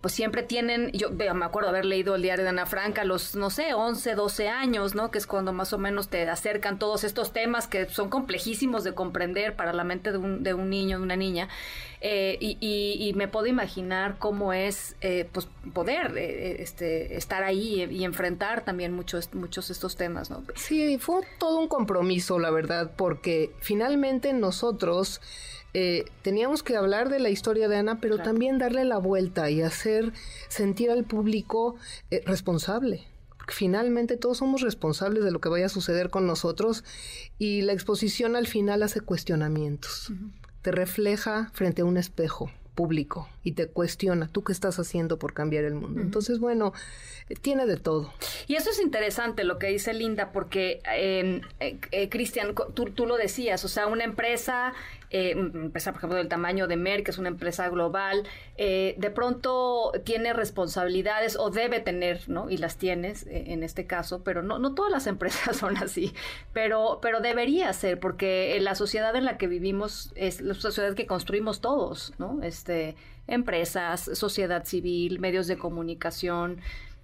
pues 0.00 0.14
siempre 0.14 0.44
tienen, 0.44 0.92
yo 0.92 1.10
me 1.10 1.44
acuerdo 1.44 1.70
haber 1.70 1.84
leído 1.84 2.14
el 2.14 2.22
diario 2.22 2.44
de 2.44 2.50
Ana 2.50 2.66
Franca 2.66 3.02
los, 3.02 3.34
no 3.34 3.50
sé, 3.50 3.74
11, 3.74 4.14
12 4.14 4.48
años, 4.48 4.94
¿no? 4.94 5.10
Que 5.10 5.18
es 5.18 5.26
cuando 5.26 5.52
más 5.52 5.72
o 5.72 5.78
menos 5.78 6.08
te 6.08 6.28
acercan 6.28 6.78
todos 6.78 7.02
estos 7.02 7.32
temas 7.32 7.66
que 7.66 7.88
son 7.88 8.08
complejísimos 8.08 8.84
de 8.84 8.94
comprender 8.94 9.56
para 9.56 9.72
la 9.72 9.82
mente 9.82 10.12
de 10.12 10.18
un, 10.18 10.44
de 10.44 10.54
un 10.54 10.70
niño, 10.70 10.98
de 10.98 11.02
una 11.02 11.16
niña. 11.16 11.48
Eh, 12.00 12.36
y, 12.40 12.56
y, 12.60 13.12
me 13.14 13.26
puedo 13.26 13.46
imaginar 13.46 14.18
cómo 14.18 14.52
es 14.52 14.94
eh, 15.00 15.28
pues 15.32 15.48
poder 15.74 16.16
eh, 16.16 16.62
este, 16.62 17.16
estar 17.16 17.42
ahí 17.42 17.84
y 17.90 18.04
enfrentar 18.04 18.64
también 18.64 18.92
muchos, 18.92 19.34
muchos 19.34 19.70
estos 19.70 19.96
temas, 19.96 20.30
¿no? 20.30 20.44
Sí, 20.54 20.98
fue 20.98 21.22
todo 21.38 21.58
un 21.58 21.66
compromiso, 21.66 22.38
la 22.38 22.50
verdad, 22.50 22.92
porque 22.96 23.50
finalmente 23.58 24.32
nosotros 24.32 25.20
eh, 25.74 26.06
teníamos 26.22 26.62
que 26.62 26.76
hablar 26.76 27.08
de 27.10 27.18
la 27.18 27.28
historia 27.28 27.68
de 27.68 27.76
Ana, 27.76 28.00
pero 28.00 28.18
también 28.18 28.58
darle 28.58 28.84
la 28.84 28.98
vuelta 28.98 29.50
y 29.50 29.62
hacer 29.62 30.12
sentir 30.48 30.90
al 30.90 31.04
público 31.04 31.76
eh, 32.10 32.22
responsable. 32.24 33.06
Porque 33.36 33.54
finalmente 33.54 34.16
todos 34.16 34.38
somos 34.38 34.62
responsables 34.62 35.24
de 35.24 35.30
lo 35.30 35.40
que 35.40 35.48
vaya 35.48 35.66
a 35.66 35.70
suceder 35.70 36.10
con 36.10 36.26
nosotros 36.26 36.84
y 37.38 37.62
la 37.62 37.72
exposición 37.72 38.34
al 38.34 38.46
final 38.46 38.82
hace 38.82 39.00
cuestionamientos. 39.00 40.12
Te 40.62 40.72
refleja 40.72 41.50
frente 41.52 41.82
a 41.82 41.84
un 41.84 41.96
espejo 41.96 42.50
público 42.74 43.28
y 43.48 43.52
te 43.52 43.66
cuestiona, 43.66 44.28
¿tú 44.28 44.44
qué 44.44 44.52
estás 44.52 44.78
haciendo 44.78 45.18
por 45.18 45.32
cambiar 45.32 45.64
el 45.64 45.72
mundo? 45.72 46.02
Entonces, 46.02 46.38
bueno, 46.38 46.74
tiene 47.40 47.64
de 47.64 47.78
todo. 47.78 48.12
Y 48.46 48.56
eso 48.56 48.68
es 48.68 48.78
interesante 48.78 49.42
lo 49.42 49.58
que 49.58 49.68
dice 49.68 49.94
Linda, 49.94 50.32
porque, 50.32 50.82
em, 50.84 51.40
eh, 51.60 51.78
eh, 51.92 52.10
Cristian, 52.10 52.54
tú, 52.74 52.84
tú, 52.84 53.06
lo 53.06 53.16
decías, 53.16 53.64
o 53.64 53.68
sea, 53.68 53.86
una 53.86 54.04
empresa, 54.04 54.74
eh, 55.10 55.30
empresa, 55.30 55.92
por 55.92 56.00
ejemplo, 56.00 56.18
del 56.18 56.28
tamaño 56.28 56.66
de 56.66 56.76
Merck, 56.76 57.06
que 57.06 57.10
es 57.10 57.16
una 57.16 57.30
empresa 57.30 57.70
global, 57.70 58.24
eh, 58.58 58.94
de 58.98 59.10
pronto 59.10 59.92
tiene 60.04 60.34
responsabilidades 60.34 61.38
o 61.38 61.48
debe 61.48 61.80
tener, 61.80 62.28
¿no? 62.28 62.50
Y 62.50 62.58
las 62.58 62.76
tienes 62.76 63.26
en 63.30 63.62
este 63.62 63.86
caso, 63.86 64.22
pero 64.24 64.42
no, 64.42 64.58
no 64.58 64.74
todas 64.74 64.92
las 64.92 65.06
empresas 65.06 65.56
son 65.56 65.78
así, 65.78 66.12
pero, 66.52 66.98
pero 67.00 67.20
debería 67.20 67.72
ser, 67.72 67.98
porque 67.98 68.58
la 68.60 68.74
sociedad 68.74 69.16
en 69.16 69.24
la 69.24 69.38
que 69.38 69.46
vivimos 69.46 70.12
es 70.16 70.42
la 70.42 70.52
sociedad 70.52 70.92
que 70.92 71.06
construimos 71.06 71.62
todos, 71.62 72.12
¿no? 72.18 72.42
Este, 72.42 72.94
empresas, 73.28 74.10
sociedad 74.14 74.64
civil, 74.64 75.20
medios 75.20 75.46
de 75.46 75.56
comunicación. 75.56 76.60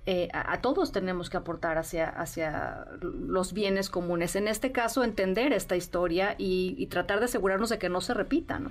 Eh, 0.07 0.28
a, 0.35 0.61
todos 0.61 0.93
tenemos 0.93 1.31
que 1.31 1.38
aportar 1.38 1.78
hacia, 1.78 2.09
hacia 2.09 2.87
los 3.00 3.54
bienes 3.54 3.88
comunes. 3.88 4.37
En 4.37 4.49
este 4.49 4.71
caso, 4.71 5.02
entender 5.02 5.52
esta 5.52 5.76
historia 5.76 6.35
y, 6.37 6.87
tratar 6.90 7.21
de 7.21 7.26
asegurarnos 7.26 7.71
de 7.71 7.78
que 7.78 7.88
no 7.88 8.00
se 8.02 8.12
repita, 8.12 8.59
¿no? 8.59 8.71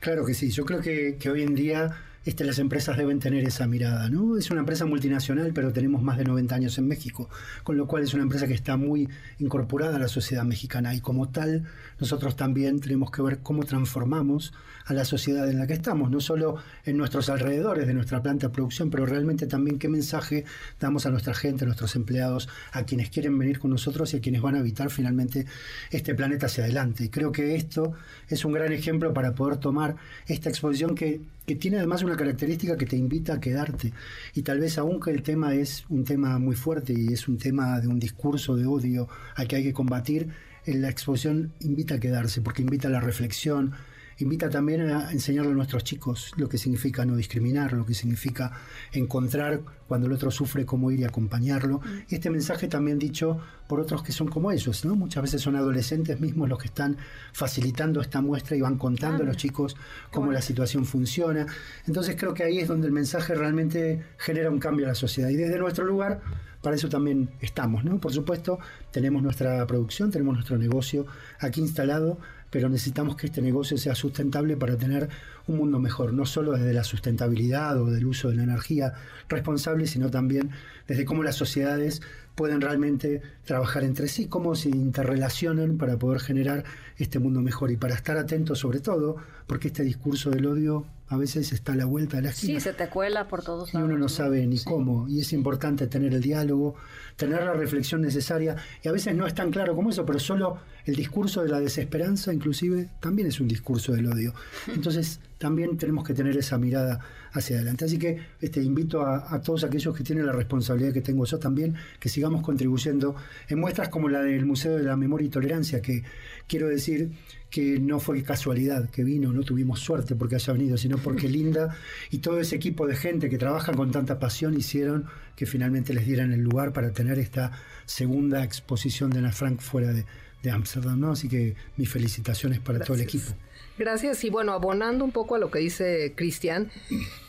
Claro 0.00 0.26
que 0.26 0.34
sí. 0.34 0.50
Yo 0.50 0.66
creo 0.66 0.80
que, 0.80 1.16
hoy 1.30 1.42
en 1.42 1.54
día 1.54 1.96
este, 2.24 2.44
las 2.44 2.58
empresas 2.58 2.96
deben 2.96 3.20
tener 3.20 3.44
esa 3.44 3.66
mirada. 3.66 4.08
¿no? 4.10 4.36
Es 4.36 4.50
una 4.50 4.60
empresa 4.60 4.86
multinacional, 4.86 5.52
pero 5.54 5.72
tenemos 5.72 6.02
más 6.02 6.18
de 6.18 6.24
90 6.24 6.54
años 6.54 6.78
en 6.78 6.88
México, 6.88 7.28
con 7.62 7.76
lo 7.76 7.86
cual 7.86 8.02
es 8.02 8.14
una 8.14 8.22
empresa 8.22 8.46
que 8.46 8.54
está 8.54 8.76
muy 8.76 9.08
incorporada 9.38 9.96
a 9.96 9.98
la 9.98 10.08
sociedad 10.08 10.44
mexicana 10.44 10.94
y 10.94 11.00
como 11.00 11.28
tal 11.28 11.64
nosotros 11.98 12.36
también 12.36 12.80
tenemos 12.80 13.10
que 13.10 13.22
ver 13.22 13.38
cómo 13.40 13.64
transformamos 13.64 14.52
a 14.86 14.92
la 14.92 15.04
sociedad 15.04 15.48
en 15.48 15.58
la 15.58 15.66
que 15.66 15.72
estamos, 15.72 16.10
no 16.10 16.20
solo 16.20 16.56
en 16.84 16.96
nuestros 16.96 17.28
alrededores 17.30 17.86
de 17.86 17.94
nuestra 17.94 18.22
planta 18.22 18.48
de 18.48 18.52
producción, 18.52 18.90
pero 18.90 19.06
realmente 19.06 19.46
también 19.46 19.78
qué 19.78 19.88
mensaje 19.88 20.44
damos 20.78 21.06
a 21.06 21.10
nuestra 21.10 21.34
gente, 21.34 21.64
a 21.64 21.66
nuestros 21.66 21.96
empleados, 21.96 22.48
a 22.72 22.84
quienes 22.84 23.10
quieren 23.10 23.38
venir 23.38 23.58
con 23.58 23.70
nosotros 23.70 24.12
y 24.12 24.18
a 24.18 24.20
quienes 24.20 24.42
van 24.42 24.56
a 24.56 24.60
habitar 24.60 24.90
finalmente 24.90 25.46
este 25.90 26.14
planeta 26.14 26.46
hacia 26.46 26.64
adelante. 26.64 27.04
Y 27.04 27.08
creo 27.08 27.32
que 27.32 27.54
esto 27.54 27.92
es 28.28 28.44
un 28.44 28.52
gran 28.52 28.72
ejemplo 28.72 29.14
para 29.14 29.34
poder 29.34 29.56
tomar 29.56 29.96
esta 30.26 30.50
exposición 30.50 30.94
que, 30.94 31.22
que 31.46 31.56
tiene 31.56 31.78
además 31.78 32.02
una 32.02 32.13
característica 32.16 32.76
que 32.76 32.86
te 32.86 32.96
invita 32.96 33.34
a 33.34 33.40
quedarte. 33.40 33.92
Y 34.34 34.42
tal 34.42 34.60
vez 34.60 34.78
aunque 34.78 35.10
el 35.10 35.22
tema 35.22 35.54
es 35.54 35.84
un 35.88 36.04
tema 36.04 36.38
muy 36.38 36.56
fuerte 36.56 36.92
y 36.92 37.12
es 37.12 37.28
un 37.28 37.38
tema 37.38 37.80
de 37.80 37.88
un 37.88 37.98
discurso 37.98 38.56
de 38.56 38.66
odio 38.66 39.08
al 39.36 39.48
que 39.48 39.56
hay 39.56 39.62
que 39.62 39.72
combatir, 39.72 40.28
la 40.66 40.88
exposición 40.88 41.52
invita 41.60 41.96
a 41.96 42.00
quedarse, 42.00 42.40
porque 42.40 42.62
invita 42.62 42.88
a 42.88 42.90
la 42.90 43.00
reflexión, 43.00 43.72
invita 44.18 44.50
también 44.50 44.90
a 44.90 45.12
enseñarle 45.12 45.52
a 45.52 45.54
nuestros 45.54 45.84
chicos 45.84 46.32
lo 46.36 46.48
que 46.48 46.58
significa 46.58 47.04
no 47.04 47.16
discriminar, 47.16 47.72
lo 47.72 47.84
que 47.84 47.94
significa 47.94 48.52
encontrar 48.92 49.60
cuando 49.88 50.06
el 50.06 50.12
otro 50.12 50.30
sufre 50.30 50.64
cómo 50.64 50.90
ir 50.90 51.00
y 51.00 51.04
acompañarlo. 51.04 51.80
Y 52.08 52.14
este 52.14 52.30
mensaje 52.30 52.68
también 52.68 52.98
dicho 52.98 53.38
por 53.68 53.80
otros 53.80 54.02
que 54.02 54.12
son 54.12 54.28
como 54.28 54.50
ellos, 54.52 54.84
¿no? 54.84 54.94
Muchas 54.94 55.22
veces 55.22 55.42
son 55.42 55.56
adolescentes 55.56 56.20
mismos 56.20 56.48
los 56.48 56.58
que 56.58 56.66
están 56.66 56.96
facilitando 57.32 58.00
esta 58.00 58.20
muestra 58.20 58.56
y 58.56 58.60
van 58.60 58.78
contando 58.78 59.22
a 59.22 59.26
los 59.26 59.36
chicos 59.36 59.76
cómo 60.10 60.32
la 60.32 60.42
situación 60.42 60.84
funciona. 60.84 61.46
Entonces 61.86 62.16
creo 62.18 62.34
que 62.34 62.44
ahí 62.44 62.58
es 62.58 62.68
donde 62.68 62.86
el 62.86 62.92
mensaje 62.92 63.34
realmente 63.34 64.04
genera 64.18 64.50
un 64.50 64.58
cambio 64.58 64.86
a 64.86 64.90
la 64.90 64.94
sociedad. 64.94 65.28
Y 65.28 65.36
desde 65.36 65.58
nuestro 65.58 65.84
lugar 65.84 66.22
para 66.64 66.76
eso 66.76 66.88
también 66.88 67.30
estamos, 67.40 67.84
¿no? 67.84 68.00
Por 68.00 68.12
supuesto, 68.12 68.58
tenemos 68.90 69.22
nuestra 69.22 69.66
producción, 69.66 70.10
tenemos 70.10 70.34
nuestro 70.34 70.56
negocio 70.56 71.06
aquí 71.38 71.60
instalado, 71.60 72.18
pero 72.54 72.68
necesitamos 72.68 73.16
que 73.16 73.26
este 73.26 73.42
negocio 73.42 73.76
sea 73.76 73.96
sustentable 73.96 74.56
para 74.56 74.76
tener 74.76 75.08
un 75.48 75.56
mundo 75.56 75.80
mejor, 75.80 76.12
no 76.12 76.24
solo 76.24 76.52
desde 76.52 76.72
la 76.72 76.84
sustentabilidad 76.84 77.82
o 77.82 77.90
del 77.90 78.06
uso 78.06 78.30
de 78.30 78.36
la 78.36 78.44
energía 78.44 78.92
responsable, 79.28 79.88
sino 79.88 80.08
también 80.08 80.50
desde 80.86 81.04
cómo 81.04 81.24
las 81.24 81.34
sociedades 81.34 82.00
pueden 82.34 82.60
realmente 82.60 83.22
trabajar 83.44 83.84
entre 83.84 84.08
sí, 84.08 84.26
cómo 84.26 84.54
se 84.54 84.68
interrelacionan 84.68 85.78
para 85.78 85.98
poder 85.98 86.20
generar 86.20 86.64
este 86.98 87.18
mundo 87.18 87.40
mejor 87.40 87.70
y 87.70 87.76
para 87.76 87.94
estar 87.94 88.16
atentos 88.16 88.58
sobre 88.58 88.80
todo, 88.80 89.16
porque 89.46 89.68
este 89.68 89.82
discurso 89.82 90.30
del 90.30 90.46
odio 90.46 90.86
a 91.08 91.16
veces 91.16 91.52
está 91.52 91.74
a 91.74 91.76
la 91.76 91.84
vuelta 91.84 92.16
de 92.16 92.24
la 92.24 92.30
esquina. 92.30 92.58
Sí, 92.58 92.60
se 92.60 92.72
te 92.72 92.88
cuela 92.88 93.28
por 93.28 93.42
todos 93.42 93.72
lados. 93.72 93.88
Y 93.88 93.92
uno 93.92 93.98
no 93.98 94.08
sabe 94.08 94.46
ni 94.46 94.58
cómo, 94.58 95.08
y 95.08 95.20
es 95.20 95.32
importante 95.32 95.86
tener 95.86 96.14
el 96.14 96.22
diálogo, 96.22 96.74
tener 97.16 97.42
la 97.42 97.52
reflexión 97.52 98.00
necesaria, 98.00 98.56
y 98.82 98.88
a 98.88 98.92
veces 98.92 99.14
no 99.14 99.26
es 99.26 99.34
tan 99.34 99.50
claro 99.50 99.76
como 99.76 99.90
eso, 99.90 100.04
pero 100.04 100.18
solo 100.18 100.58
el 100.84 100.96
discurso 100.96 101.42
de 101.42 101.50
la 101.50 101.60
desesperanza 101.60 102.32
inclusive 102.32 102.88
también 103.00 103.28
es 103.28 103.40
un 103.40 103.48
discurso 103.48 103.92
del 103.92 104.06
odio. 104.06 104.34
Entonces 104.74 105.20
también 105.38 105.76
tenemos 105.76 106.06
que 106.06 106.14
tener 106.14 106.36
esa 106.36 106.58
mirada 106.58 107.00
hacia 107.32 107.56
adelante. 107.56 107.84
Así 107.84 107.98
que 107.98 108.18
este, 108.40 108.62
invito 108.62 109.04
a, 109.04 109.40
todos 109.40 109.64
aquellos 109.64 109.94
que 109.96 110.04
tienen 110.04 110.26
la 110.26 110.32
responsabilidad 110.32 110.92
que 110.92 111.00
tengo 111.00 111.24
yo 111.24 111.38
también, 111.38 111.74
que 111.98 112.08
sigamos 112.08 112.42
contribuyendo 112.42 113.14
en 113.48 113.58
muestras 113.58 113.88
como 113.88 114.08
la 114.08 114.22
del 114.22 114.46
Museo 114.46 114.76
de 114.76 114.84
la 114.84 114.96
Memoria 114.96 115.26
y 115.26 115.30
Tolerancia, 115.30 115.82
que 115.82 116.02
quiero 116.46 116.68
decir 116.68 117.12
que 117.50 117.78
no 117.78 118.00
fue 118.00 118.22
casualidad 118.22 118.90
que 118.90 119.04
vino, 119.04 119.32
no 119.32 119.42
tuvimos 119.42 119.80
suerte 119.80 120.16
porque 120.16 120.36
haya 120.36 120.52
venido, 120.52 120.76
sino 120.76 120.98
porque 120.98 121.28
Linda 121.34 121.76
y 122.10 122.18
todo 122.18 122.40
ese 122.40 122.56
equipo 122.56 122.86
de 122.86 122.96
gente 122.96 123.28
que 123.28 123.38
trabaja 123.38 123.72
con 123.72 123.90
tanta 123.90 124.18
pasión 124.18 124.56
hicieron 124.56 125.06
que 125.36 125.46
finalmente 125.46 125.94
les 125.94 126.06
dieran 126.06 126.32
el 126.32 126.40
lugar 126.40 126.72
para 126.72 126.92
tener 126.92 127.18
esta 127.18 127.52
segunda 127.86 128.42
exposición 128.42 129.10
de 129.10 129.18
Ana 129.18 129.32
Frank 129.32 129.60
fuera 129.60 129.92
de, 129.92 130.04
de 130.44 130.50
Ámsterdam, 130.50 131.00
¿no? 131.00 131.12
Así 131.12 131.28
que 131.28 131.56
mis 131.76 131.90
felicitaciones 131.90 132.60
para 132.60 132.78
todo 132.80 132.94
el 132.94 133.02
equipo. 133.02 133.32
Gracias. 133.78 134.22
Y 134.24 134.30
bueno, 134.30 134.52
abonando 134.52 135.04
un 135.04 135.10
poco 135.10 135.34
a 135.34 135.38
lo 135.38 135.50
que 135.50 135.58
dice 135.58 136.12
Cristian, 136.14 136.70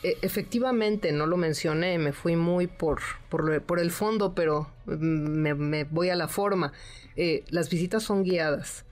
e, 0.04 0.18
efectivamente, 0.22 1.12
no 1.14 1.26
lo 1.26 1.38
mencioné, 1.38 1.98
me 1.98 2.12
fui 2.12 2.36
muy 2.36 2.68
por, 2.68 3.00
por, 3.30 3.80
el 3.80 3.92
fondo, 3.92 4.36
pero 4.36 4.70
me, 4.86 5.86
voy 5.86 6.10
a 6.10 6.16
la 6.16 6.28
forma. 6.28 6.74
Eh, 7.16 7.44
las 7.50 7.70
visitas 7.70 8.04
son 8.04 8.24
guiadas. 8.24 8.86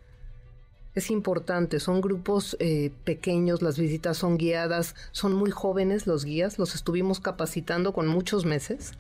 Es 0.96 1.12
importante, 1.12 1.80
son 1.80 2.02
grupos 2.02 2.56
eh, 2.60 2.92
pequeños, 3.04 3.62
las 3.62 3.78
visitas 3.78 4.16
son 4.18 4.38
guiadas, 4.38 4.96
son 5.12 5.34
muy 5.34 5.52
jóvenes 5.52 6.08
los 6.08 6.24
guías, 6.24 6.58
los 6.60 6.76
estuvimos 6.76 7.20
capacitando 7.20 7.94
con 7.94 8.08
muchos 8.08 8.46
meses 8.46 8.94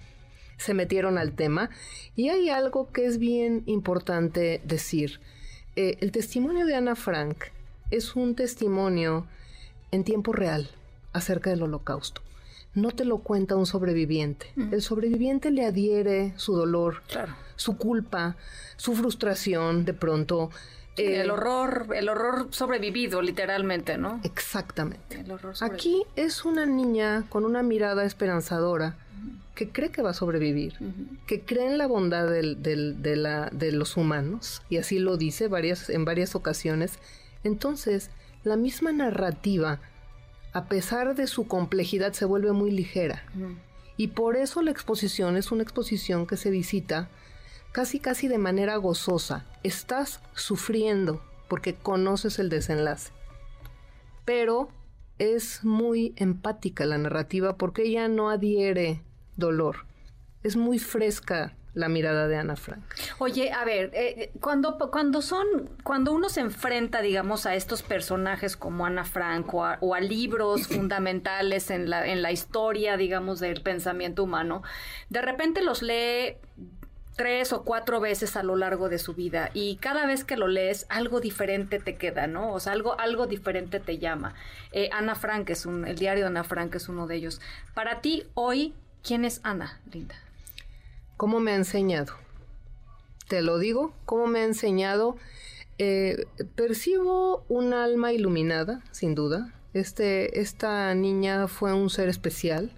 se 0.57 0.74
metieron 0.74 1.17
al 1.17 1.33
tema. 1.33 1.69
Y 2.15 2.29
hay 2.29 2.50
algo 2.50 2.91
que 2.91 3.05
es 3.05 3.17
bien 3.17 3.63
importante 3.65 4.62
decir. 4.63 5.19
Eh, 5.75 5.98
el 6.01 6.12
testimonio 6.12 6.65
de 6.65 6.75
Ana 6.75 6.95
Frank 6.95 7.45
es 7.91 8.15
un 8.15 8.36
testimonio 8.36 9.27
en 9.91 10.03
tiempo 10.03 10.33
real 10.33 10.69
acerca 11.13 11.50
del 11.50 11.63
holocausto. 11.63 12.22
No 12.75 12.91
te 12.91 13.05
lo 13.05 13.19
cuenta 13.19 13.55
un 13.55 13.67
sobreviviente. 13.67 14.48
El 14.72 14.81
sobreviviente 14.81 15.51
le 15.51 15.63
adhiere 15.63 16.33
su 16.38 16.55
dolor, 16.55 17.03
su 17.55 17.77
culpa, 17.77 18.36
su 18.77 18.95
frustración 18.95 19.86
de 19.86 19.93
pronto. 19.93 20.50
el 20.98 21.27
eh, 21.27 21.31
horror, 21.31 21.88
el 21.93 22.10
horror 22.10 22.48
sobrevivido, 22.50 23.22
literalmente, 23.22 24.00
¿no? 24.00 24.19
Exactamente. 24.24 25.24
Aquí 25.62 26.03
es 26.15 26.45
una 26.45 26.65
niña 26.65 27.25
con 27.29 27.45
una 27.45 27.62
mirada 27.62 28.05
esperanzadora 28.05 28.95
que 29.55 29.69
cree 29.69 29.91
que 29.91 30.01
va 30.01 30.12
a 30.12 30.15
sobrevivir, 30.15 30.74
que 31.27 31.41
cree 31.41 31.67
en 31.67 31.77
la 31.77 31.88
bondad 31.88 32.27
de, 32.27 33.15
la, 33.15 33.50
de, 33.51 33.72
los 33.72 33.98
humanos, 33.98 34.63
y 34.69 34.77
así 34.77 35.00
lo 35.00 35.17
dice 35.17 35.48
varias, 35.48 35.89
en 35.89 36.05
varias 36.05 36.36
ocasiones, 36.36 36.98
entonces 37.43 38.10
la 38.43 38.55
misma 38.55 38.91
narrativa, 38.91 39.79
a 40.53 40.65
pesar 40.65 41.15
de 41.15 41.27
su 41.27 41.48
complejidad, 41.48 42.13
se 42.13 42.25
vuelve 42.25 42.51
muy 42.51 42.72
ligera. 42.72 43.24
Y 43.95 44.10
por 44.10 44.36
eso 44.36 44.62
la 44.62 44.72
exposición 44.72 45.38
es 45.38 45.51
una 45.51 45.63
exposición 45.63 46.25
que 46.25 46.38
se 46.38 46.50
visita 46.50 47.10
casi 47.72 48.00
casi 48.00 48.27
de 48.27 48.38
manera 48.38 48.75
gozosa. 48.77 49.45
Estás 49.63 50.19
sufriendo 50.33 51.22
porque 51.48 51.75
conoces 51.75 52.39
el 52.39 52.50
desenlace. 52.50 53.12
Pero 54.25 54.69
es 55.19 55.63
muy 55.63 56.13
empática 56.15 56.86
la 56.86 56.98
narrativa 56.98 57.57
porque 57.57 57.83
ella 57.83 58.07
no 58.07 58.29
adhiere 58.29 59.01
dolor. 59.35 59.85
Es 60.43 60.55
muy 60.55 60.79
fresca 60.79 61.53
la 61.73 61.89
mirada 61.89 62.27
de 62.27 62.37
Ana 62.37 62.55
Frank. 62.55 62.83
Oye, 63.17 63.51
a 63.51 63.65
ver, 63.65 63.89
eh, 63.93 64.31
cuando, 64.39 64.77
cuando 64.91 65.21
son, 65.21 65.69
cuando 65.83 66.11
uno 66.11 66.29
se 66.29 66.41
enfrenta, 66.41 67.01
digamos, 67.01 67.45
a 67.45 67.55
estos 67.55 67.81
personajes 67.81 68.55
como 68.55 68.85
Ana 68.85 69.05
Frank 69.05 69.51
o 69.53 69.95
a, 69.95 69.99
libros 69.99 70.67
fundamentales 70.67 71.71
en 71.71 71.89
la, 71.89 72.05
en 72.05 72.21
la 72.21 72.31
historia, 72.31 72.97
digamos, 72.97 73.39
del 73.39 73.61
pensamiento 73.61 74.23
humano, 74.23 74.61
de 75.09 75.21
repente 75.21 75.63
los 75.63 75.81
lee 75.81 76.37
tres 77.15 77.53
o 77.53 77.63
cuatro 77.63 77.99
veces 77.99 78.35
a 78.35 78.43
lo 78.43 78.55
largo 78.55 78.89
de 78.89 78.97
su 78.97 79.13
vida 79.13 79.51
y 79.53 79.77
cada 79.77 80.05
vez 80.05 80.23
que 80.23 80.35
lo 80.35 80.47
lees 80.47 80.85
algo 80.89 81.19
diferente 81.19 81.79
te 81.79 81.95
queda, 81.95 82.27
¿no? 82.27 82.51
O 82.53 82.59
sea, 82.59 82.73
algo, 82.73 82.99
algo 82.99 83.27
diferente 83.27 83.79
te 83.79 83.99
llama. 83.99 84.33
Eh, 84.71 84.89
Ana 84.91 85.15
Frank 85.15 85.49
es 85.49 85.65
un, 85.65 85.85
el 85.85 85.97
diario 85.97 86.23
de 86.23 86.27
Ana 86.29 86.43
Frank 86.43 86.75
es 86.75 86.89
uno 86.89 87.07
de 87.07 87.15
ellos. 87.15 87.39
Para 87.73 88.01
ti 88.01 88.25
hoy, 88.33 88.73
¿Quién 89.03 89.25
es 89.25 89.41
Ana, 89.43 89.81
Linda? 89.91 90.15
¿Cómo 91.17 91.41
me 91.41 91.51
ha 91.51 91.55
enseñado? 91.55 92.13
Te 93.27 93.41
lo 93.41 93.60
digo, 93.60 93.93
¿cómo 94.05 94.27
me 94.27 94.39
ha 94.39 94.45
enseñado? 94.45 95.17
Eh, 95.77 96.25
percibo 96.55 97.43
un 97.50 97.74
alma 97.74 98.13
iluminada, 98.13 98.81
sin 98.91 99.13
duda. 99.13 99.53
Este, 99.74 100.39
esta 100.39 100.95
niña 100.95 101.50
fue 101.50 101.74
un 101.74 101.89
ser 101.89 102.07
especial. 102.07 102.72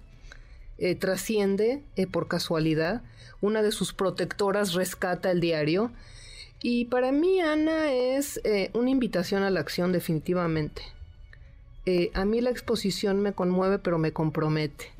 Eh, 0.78 0.96
trasciende 0.96 1.84
eh, 1.94 2.08
por 2.08 2.26
casualidad. 2.26 3.02
Una 3.40 3.62
de 3.62 3.70
sus 3.70 3.92
protectoras 3.92 4.74
rescata 4.74 5.30
el 5.30 5.38
diario. 5.38 5.92
Y 6.60 6.86
para 6.86 7.12
mí 7.12 7.40
Ana 7.40 7.92
es 7.92 8.40
una 8.72 8.90
invitación 8.90 9.44
a 9.44 9.50
la 9.50 9.60
acción 9.60 9.92
definitivamente. 9.92 10.82
Eh, 11.88 12.10
a 12.14 12.24
mí 12.24 12.40
la 12.40 12.50
exposición 12.50 13.20
me 13.20 13.32
conmueve, 13.32 13.78
pero 13.78 13.96
me 13.96 14.12
compromete. 14.12 14.90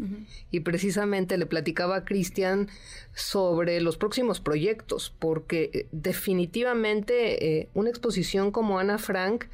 Y 0.53 0.61
precisamente 0.61 1.37
le 1.37 1.45
platicaba 1.45 1.97
a 1.97 2.05
Cristian 2.05 2.69
sobre 3.13 3.81
los 3.81 3.97
próximos 3.97 4.39
proyectos, 4.41 5.13
porque 5.19 5.71
eh, 5.73 5.89
definitivamente 5.91 7.59
eh, 7.59 7.69
una 7.75 7.91
exposición 7.91 8.53
como 8.53 8.79
Ana 8.79 8.99
Frank, 8.99 9.47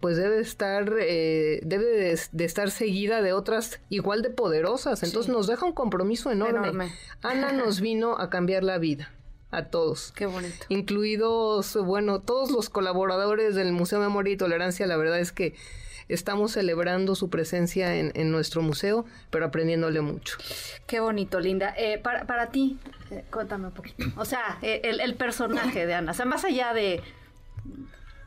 pues 0.00 0.16
debe 0.16 0.40
estar, 0.40 0.86
debe 0.94 1.84
de, 2.32 2.44
estar 2.44 2.70
seguida 2.70 3.20
de 3.20 3.34
otras 3.34 3.80
igual 3.90 4.22
de 4.22 4.30
poderosas. 4.30 5.02
Entonces 5.02 5.30
nos 5.30 5.46
deja 5.46 5.66
un 5.66 5.74
compromiso 5.74 6.30
enorme. 6.30 6.90
Ana 7.20 7.52
nos 7.52 7.82
vino 7.82 8.16
a 8.16 8.30
cambiar 8.30 8.64
la 8.64 8.78
vida 8.78 9.12
a 9.50 9.66
todos. 9.66 10.12
Qué 10.12 10.24
bonito. 10.24 10.64
Incluidos, 10.70 11.76
bueno, 11.76 12.22
todos 12.22 12.50
los 12.50 12.70
colaboradores 12.70 13.54
del 13.54 13.72
Museo 13.72 14.00
de 14.00 14.06
Memoria 14.06 14.32
y 14.32 14.36
Tolerancia, 14.38 14.86
la 14.86 14.96
verdad 14.96 15.20
es 15.20 15.32
que 15.32 15.54
estamos 16.14 16.52
celebrando 16.52 17.14
su 17.14 17.30
presencia 17.30 17.94
en, 17.96 18.30
nuestro 18.30 18.62
museo, 18.62 19.04
pero 19.30 19.46
aprendiéndole 19.46 20.00
mucho. 20.00 20.36
Qué 20.86 21.00
bonito, 21.00 21.40
Linda. 21.40 21.74
Eh, 21.76 21.98
para, 21.98 22.26
para 22.26 22.50
ti, 22.50 22.78
eh, 23.10 23.24
cuéntame 23.30 23.68
un 23.68 23.72
poquito. 23.72 24.04
O 24.16 24.24
sea, 24.24 24.58
el, 24.62 25.14
personaje 25.14 25.86
de 25.86 25.94
Ana, 25.94 26.12
o 26.12 26.14
sea, 26.14 26.24
más 26.24 26.44
allá 26.44 26.72
de... 26.72 27.02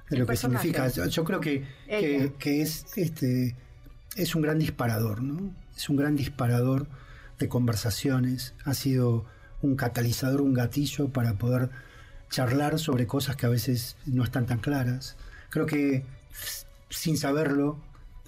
De 0.10 0.18
lo 0.18 0.28
que 0.28 0.36
significa. 0.36 0.88
Yo 0.88 1.24
creo 1.24 1.40
que, 1.40 1.66
que, 1.88 2.62
es, 2.62 2.86
este, 2.96 3.56
es 4.16 4.36
un 4.36 4.42
gran 4.44 4.60
disparador, 4.60 5.24
¿no? 5.24 5.52
Es 5.76 5.90
un 5.90 5.96
gran 5.96 6.16
disparador 6.16 6.88
de 7.40 7.50
conversaciones. 7.50 8.54
Ha 8.64 8.74
sido 8.74 9.26
un 9.62 9.76
catalizador, 9.76 10.42
un 10.42 10.54
gatillo 10.54 11.10
para 11.10 11.34
poder 11.34 11.70
charlar 12.30 12.80
sobre 12.80 13.08
cosas 13.08 13.36
que 13.36 13.46
a 13.46 13.50
veces 13.50 13.98
no 14.06 14.24
están 14.24 14.46
tan 14.46 14.60
claras. 14.60 15.18
Creo 15.50 15.66
que 15.66 16.04
sin 16.90 17.18
saberlo 17.18 17.78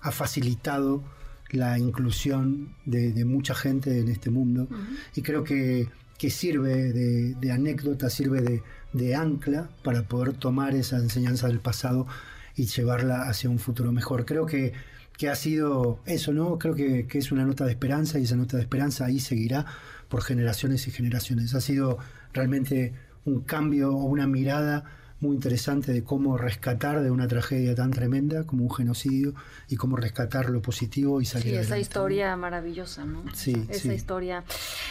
ha 0.01 0.11
facilitado 0.11 1.03
la 1.51 1.79
inclusión 1.79 2.75
de, 2.85 3.23
mucha 3.25 3.55
gente 3.55 3.99
en 3.99 4.09
este 4.09 4.29
mundo 4.29 4.67
y 5.15 5.21
creo 5.21 5.43
que, 5.43 5.87
sirve 6.29 6.91
de, 6.93 7.51
anécdota, 7.51 8.09
sirve 8.09 8.61
de, 8.93 9.15
ancla 9.15 9.69
para 9.83 10.03
poder 10.03 10.33
tomar 10.33 10.75
esa 10.75 10.97
enseñanza 10.97 11.47
del 11.47 11.59
pasado 11.59 12.07
y 12.55 12.65
llevarla 12.65 13.29
hacia 13.29 13.49
un 13.49 13.59
futuro 13.59 13.91
mejor. 13.91 14.25
Creo 14.25 14.45
que, 14.45 14.73
que 15.15 15.29
ha 15.29 15.35
sido 15.35 15.99
eso, 16.05 16.33
¿no? 16.33 16.57
Creo 16.57 16.73
que, 16.73 17.05
que 17.07 17.19
es 17.19 17.31
una 17.31 17.45
nota 17.45 17.65
de 17.65 17.71
esperanza 17.71 18.19
y 18.19 18.23
esa 18.23 18.35
nota 18.35 18.57
de 18.57 18.63
esperanza 18.63 19.05
ahí 19.05 19.19
seguirá 19.19 19.65
por 20.09 20.23
generaciones 20.23 20.87
y 20.87 20.91
generaciones. 20.91 21.53
Ha 21.53 21.61
sido 21.61 21.99
realmente 22.33 22.93
un 23.25 23.41
cambio 23.41 23.95
o 23.95 24.05
una 24.05 24.25
mirada 24.25 24.85
muy 25.19 25.35
interesante 25.35 25.91
de 25.93 26.03
cómo 26.03 26.37
rescatar 26.37 27.01
de 27.01 27.09
una 27.09 27.27
tragedia 27.27 27.73
tan 27.73 27.89
tremenda 27.91 28.43
como 28.45 28.63
un 28.63 28.71
genocidio 28.73 29.33
y 29.67 29.75
cómo 29.75 29.97
rescatar 29.97 30.49
lo 30.49 30.61
positivo 30.61 31.19
y 31.21 31.25
salir 31.25 31.47
Sí, 31.47 31.55
esa 31.55 31.79
historia 31.79 32.35
maravillosa, 32.35 33.03
¿no? 33.03 33.23
Sí, 33.33 33.65
esa 33.69 33.93
historia. 33.93 34.43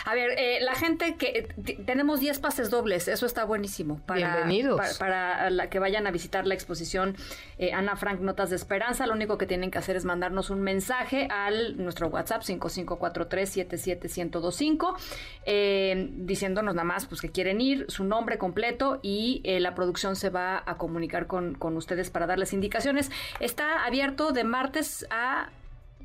A 0.05 0.15
ver, 0.15 0.31
eh, 0.37 0.59
la 0.63 0.75
gente 0.75 1.15
que 1.17 1.47
tenemos 1.87 2.19
10 2.21 2.41
pases 2.41 2.71
dobles, 2.71 3.07
eso 3.07 3.25
está 3.25 3.45
buenísimo 3.45 4.01
para 4.05 4.35
Bienvenidos. 4.35 4.81
para, 4.99 5.49
la 5.51 5.71
que 5.71 5.79
vayan 5.79 6.09
a 6.09 6.11
visitar 6.11 6.45
la 6.47 6.55
exposición 6.55 7.15
eh, 7.59 7.73
Ana 7.73 7.95
Frank 7.97 8.21
Notas 8.21 8.51
de 8.51 8.57
Esperanza, 8.57 9.07
lo 9.07 9.13
único 9.13 9.39
que 9.39 9.47
tienen 9.47 9.71
que 9.71 9.79
hacer 9.79 9.95
es 9.95 10.05
mandarnos 10.05 10.51
un 10.51 10.61
mensaje 10.61 11.29
al 11.31 11.81
nuestro 11.83 12.09
WhatsApp 12.09 12.43
5543-77125 12.43 14.97
eh, 15.45 16.11
diciéndonos 16.17 16.75
nada 16.75 16.85
más 16.85 17.07
pues 17.07 17.21
que 17.21 17.31
quieren 17.31 17.61
ir, 17.61 17.85
su 17.89 18.03
nombre 18.03 18.39
completo 18.39 18.99
y 19.03 19.41
la 19.45 19.77
producción 19.77 20.16
se 20.17 20.31
va 20.31 20.63
a 20.67 20.77
comunicar 20.77 21.27
con, 21.27 21.57
ustedes 21.77 22.11
para 22.11 22.27
darles 22.27 22.53
indicaciones. 22.53 23.11
Está 23.41 23.85
abierto 23.85 24.33
de 24.33 24.45
martes 24.45 25.07
a 25.11 25.51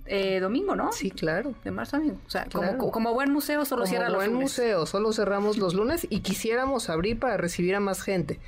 eh, 0.05 0.39
domingo, 0.39 0.75
¿no? 0.75 0.91
Sí, 0.91 1.11
claro. 1.11 1.53
De 1.63 1.71
martes 1.71 1.93
a 1.93 1.97
domingo. 1.97 2.19
O 2.27 2.29
sea, 2.29 2.47
como, 2.77 3.13
buen 3.13 3.31
museo 3.31 3.65
solo 3.65 3.85
cierra 3.85 4.09
los 4.09 4.17
buen 4.17 4.33
museo, 4.33 4.85
solo 4.85 5.13
cerramos 5.13 5.57
los 5.57 5.73
lunes 5.73 6.05
y 6.09 6.19
quisiéramos 6.19 6.89
abrir 6.89 7.19
para 7.19 7.37
recibir 7.37 7.75
a 7.75 7.79
más 7.79 8.01
gente. 8.01 8.39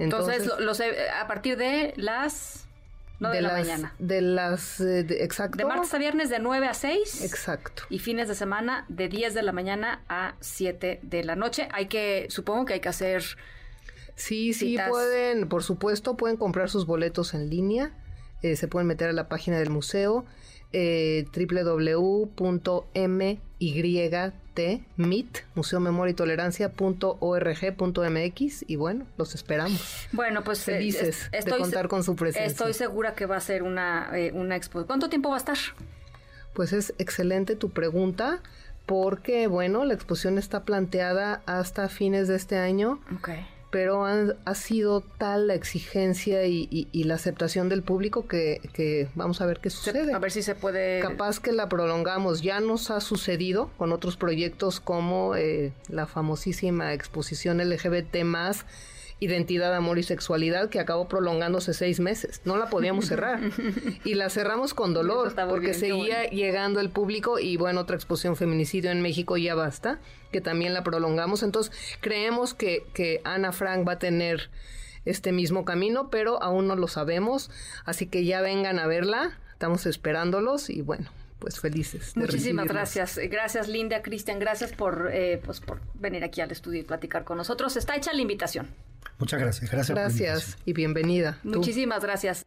Entonces, 0.00 0.50
a 1.20 1.26
partir 1.26 1.56
de 1.56 1.92
las... 1.96 2.66
No 3.18 3.28
de, 3.28 3.42
la 3.42 3.52
mañana. 3.52 3.94
De 3.98 4.22
las... 4.22 4.80
Eh, 4.80 5.00
exacto. 5.22 5.58
De 5.58 5.66
martes 5.66 5.92
a 5.92 5.98
viernes 5.98 6.30
de 6.30 6.38
9 6.38 6.66
a 6.66 6.72
6. 6.72 7.22
Exacto. 7.22 7.82
Y 7.90 7.98
fines 7.98 8.28
de 8.28 8.34
semana 8.34 8.86
de 8.88 9.10
10 9.10 9.34
de 9.34 9.42
la 9.42 9.52
mañana 9.52 10.02
a 10.08 10.36
7 10.40 11.00
de 11.02 11.24
la 11.24 11.36
noche. 11.36 11.68
Hay 11.72 11.86
que, 11.86 12.28
supongo 12.30 12.64
que 12.64 12.72
hay 12.74 12.80
que 12.80 12.88
hacer 12.88 13.22
Sí, 14.20 14.52
sí, 14.52 14.76
pueden, 14.88 15.48
por 15.48 15.62
supuesto, 15.62 16.16
pueden 16.16 16.36
comprar 16.36 16.68
sus 16.68 16.84
boletos 16.84 17.32
en 17.32 17.48
línea. 17.48 17.92
Eh, 18.42 18.56
se 18.56 18.68
pueden 18.68 18.86
meter 18.86 19.08
a 19.08 19.12
la 19.12 19.28
página 19.28 19.58
del 19.58 19.70
museo 19.70 20.26
eh, 20.72 21.26
www.myt, 21.34 22.30
Museo 25.54 25.80
Memoria 25.80 26.12
y 26.12 26.14
Tolerancia.org.mx 26.14 28.64
y 28.68 28.76
bueno, 28.76 29.06
los 29.16 29.34
esperamos. 29.34 30.06
Bueno, 30.12 30.44
pues 30.44 30.60
eh, 30.68 30.72
felices 30.72 31.30
de 31.32 31.50
contar 31.50 31.88
con 31.88 32.04
su 32.04 32.14
presencia. 32.14 32.46
Estoy 32.46 32.74
segura 32.74 33.14
que 33.14 33.26
va 33.26 33.36
a 33.36 33.40
ser 33.40 33.64
una, 33.64 34.10
eh, 34.16 34.30
una 34.32 34.54
expo. 34.56 34.86
¿Cuánto 34.86 35.08
tiempo 35.08 35.30
va 35.30 35.36
a 35.36 35.38
estar? 35.38 35.56
Pues 36.54 36.72
es 36.72 36.94
excelente 36.98 37.56
tu 37.56 37.70
pregunta 37.70 38.42
porque 38.86 39.46
bueno, 39.46 39.84
la 39.84 39.94
exposición 39.94 40.38
está 40.38 40.64
planteada 40.64 41.42
hasta 41.46 41.88
fines 41.88 42.28
de 42.28 42.36
este 42.36 42.58
año. 42.58 43.00
Okay 43.18 43.44
pero 43.70 44.04
ha 44.04 44.54
sido 44.54 45.00
tal 45.00 45.46
la 45.46 45.54
exigencia 45.54 46.44
y, 46.46 46.88
la 47.04 47.14
aceptación 47.14 47.68
del 47.68 47.82
público 47.82 48.26
que, 48.26 49.08
vamos 49.14 49.40
a 49.40 49.46
ver 49.46 49.60
qué 49.60 49.70
sucede. 49.70 50.12
A 50.12 50.18
ver 50.18 50.30
si 50.30 50.42
se 50.42 50.54
puede... 50.54 51.00
Capaz 51.00 51.40
que 51.40 51.52
la 51.52 51.68
prolongamos. 51.68 52.42
Ya 52.42 52.60
nos 52.60 52.90
ha 52.90 53.00
sucedido 53.00 53.70
con 53.78 53.92
otros 53.92 54.16
proyectos 54.16 54.80
como 54.80 55.36
eh, 55.36 55.72
la 55.88 56.06
famosísima 56.06 56.92
exposición 56.92 57.58
LGBT 57.58 58.24
más 58.24 58.66
Identidad, 59.20 59.74
Amor 59.74 59.98
y 59.98 60.02
Sexualidad, 60.02 60.70
que 60.70 60.80
acabó 60.80 61.06
prolongándose 61.06 61.74
seis 61.74 62.00
meses. 62.00 62.40
No 62.44 62.56
la 62.56 62.70
podíamos 62.70 63.06
cerrar. 63.06 63.40
y 64.04 64.14
la 64.14 64.30
cerramos 64.30 64.72
con 64.72 64.94
dolor, 64.94 65.34
porque 65.48 65.74
seguía 65.74 66.24
llegando 66.30 66.80
el 66.80 66.88
público 66.88 67.38
y 67.38 67.56
bueno, 67.58 67.82
otra 67.82 67.96
exposición 67.96 68.34
feminicidio 68.34 68.90
en 68.90 69.02
México 69.02 69.36
ya 69.36 69.54
basta, 69.54 69.98
que 70.32 70.40
también 70.40 70.72
la 70.72 70.82
prolongamos. 70.82 71.42
Entonces, 71.42 71.72
creemos 72.00 72.54
que, 72.54 72.86
que 72.94 73.20
Ana 73.24 73.52
Frank 73.52 73.86
va 73.86 73.92
a 73.92 73.98
tener 73.98 74.50
este 75.04 75.32
mismo 75.32 75.64
camino, 75.64 76.10
pero 76.10 76.42
aún 76.42 76.66
no 76.66 76.76
lo 76.76 76.88
sabemos. 76.88 77.50
Así 77.84 78.06
que 78.06 78.24
ya 78.24 78.40
vengan 78.40 78.78
a 78.78 78.86
verla, 78.86 79.38
estamos 79.52 79.86
esperándolos 79.86 80.70
y 80.70 80.82
bueno, 80.82 81.10
pues 81.38 81.60
felices. 81.60 82.16
Muchísimas 82.16 82.66
gracias. 82.66 83.18
Gracias 83.18 83.68
Linda, 83.68 84.02
Cristian, 84.02 84.38
gracias 84.38 84.72
por, 84.72 85.10
eh, 85.12 85.40
pues, 85.44 85.60
por 85.60 85.80
venir 85.94 86.24
aquí 86.24 86.40
al 86.40 86.50
estudio 86.50 86.80
y 86.80 86.84
platicar 86.84 87.24
con 87.24 87.36
nosotros. 87.36 87.76
Está 87.76 87.96
hecha 87.96 88.12
la 88.12 88.22
invitación. 88.22 88.68
Muchas 89.18 89.40
gracias. 89.40 89.70
Gracias. 89.70 89.96
Gracias 89.96 90.58
y 90.64 90.72
bienvenida. 90.72 91.38
Muchísimas 91.42 92.02
gracias. 92.02 92.46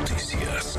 Noticias. 0.00 0.78